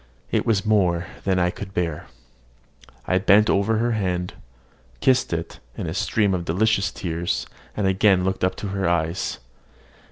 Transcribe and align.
It 0.31 0.47
was 0.47 0.65
more 0.65 1.05
than 1.25 1.37
I 1.37 1.51
could 1.51 1.75
bear. 1.75 2.07
I 3.05 3.19
bent 3.19 3.51
over 3.51 3.77
her 3.77 3.91
hand, 3.91 4.33
kissed 4.99 5.31
it 5.31 5.59
in 5.77 5.85
a 5.85 5.93
stream 5.93 6.33
of 6.33 6.43
delicious 6.43 6.89
tears, 6.91 7.45
and 7.77 7.85
again 7.85 8.23
looked 8.23 8.43
up 8.43 8.55
to 8.55 8.69
her 8.69 8.89
eyes. 8.89 9.37